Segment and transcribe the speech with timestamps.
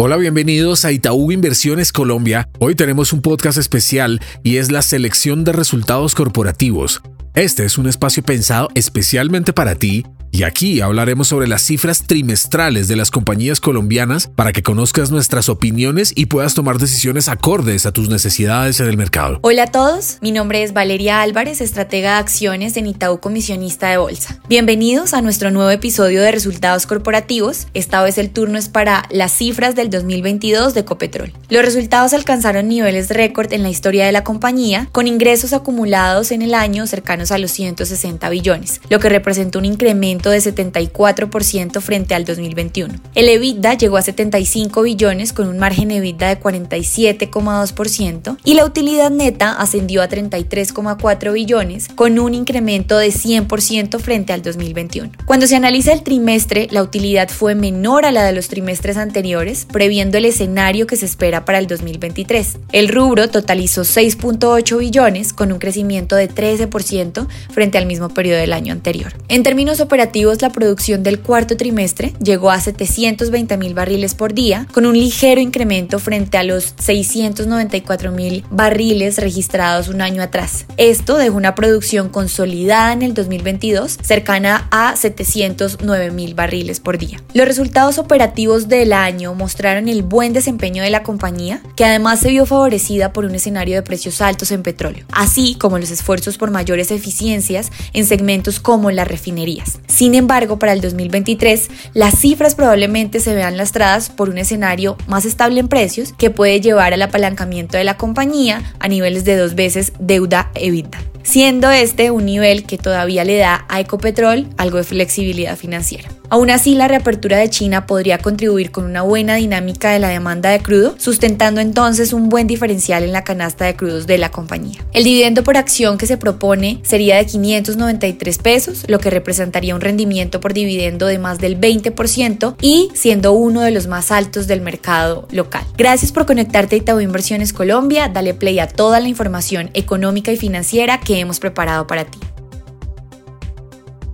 [0.00, 2.48] Hola, bienvenidos a Itaú Inversiones Colombia.
[2.60, 7.02] Hoy tenemos un podcast especial y es la selección de resultados corporativos.
[7.34, 12.86] Este es un espacio pensado especialmente para ti y aquí hablaremos sobre las cifras trimestrales
[12.88, 17.92] de las compañías colombianas para que conozcas nuestras opiniones y puedas tomar decisiones acordes a
[17.92, 19.38] tus necesidades en el mercado.
[19.42, 23.96] Hola a todos, mi nombre es Valeria Álvarez, estratega de acciones en Itaú Comisionista de
[23.96, 24.38] Bolsa.
[24.48, 27.66] Bienvenidos a nuestro nuevo episodio de resultados corporativos.
[27.74, 31.32] Esta vez el turno es para las cifras del 2022 de Copetrol.
[31.48, 36.42] Los resultados alcanzaron niveles récord en la historia de la compañía, con ingresos acumulados en
[36.42, 42.14] el año cercanos a los 160 billones, lo que representa un incremento de 74% frente
[42.14, 42.94] al 2021.
[43.14, 49.10] El EBITDA llegó a 75 billones con un margen EBITDA de 47,2% y la utilidad
[49.10, 55.12] neta ascendió a 33,4 billones con un incremento de 100% frente al 2021.
[55.24, 59.66] Cuando se analiza el trimestre, la utilidad fue menor a la de los trimestres anteriores,
[59.70, 62.58] previendo el escenario que se espera para el 2023.
[62.72, 68.52] El rubro totalizó 6.8 billones con un crecimiento de 13% frente al mismo periodo del
[68.52, 69.12] año anterior.
[69.28, 70.07] En términos operativos,
[70.40, 75.40] la producción del cuarto trimestre llegó a 720 mil barriles por día, con un ligero
[75.40, 80.64] incremento frente a los 694 mil barriles registrados un año atrás.
[80.76, 87.22] Esto dejó una producción consolidada en el 2022 cercana a 709 mil barriles por día.
[87.34, 92.30] Los resultados operativos del año mostraron el buen desempeño de la compañía, que además se
[92.30, 96.50] vio favorecida por un escenario de precios altos en petróleo, así como los esfuerzos por
[96.50, 99.78] mayores eficiencias en segmentos como las refinerías.
[99.98, 105.24] Sin embargo, para el 2023, las cifras probablemente se vean lastradas por un escenario más
[105.24, 109.56] estable en precios que puede llevar al apalancamiento de la compañía a niveles de dos
[109.56, 114.84] veces deuda EBITDA, siendo este un nivel que todavía le da a Ecopetrol algo de
[114.84, 116.08] flexibilidad financiera.
[116.30, 120.50] Aún así, la reapertura de China podría contribuir con una buena dinámica de la demanda
[120.50, 124.84] de crudo, sustentando entonces un buen diferencial en la canasta de crudos de la compañía.
[124.92, 129.80] El dividendo por acción que se propone sería de 593 pesos, lo que representaría un
[129.80, 134.60] rendimiento por dividendo de más del 20% y siendo uno de los más altos del
[134.60, 135.64] mercado local.
[135.78, 140.36] Gracias por conectarte a Itaú Inversiones Colombia, dale play a toda la información económica y
[140.36, 142.18] financiera que hemos preparado para ti.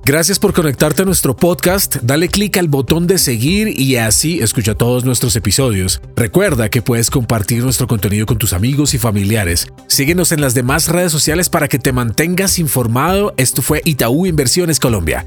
[0.07, 4.75] Gracias por conectarte a nuestro podcast, dale clic al botón de seguir y así escucha
[4.75, 6.03] todos nuestros episodios.
[6.15, 9.67] Recuerda que puedes compartir nuestro contenido con tus amigos y familiares.
[9.87, 13.33] Síguenos en las demás redes sociales para que te mantengas informado.
[13.39, 15.27] Esto fue Itaú Inversiones Colombia.